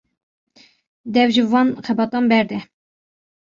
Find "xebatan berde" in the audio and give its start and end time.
1.85-2.59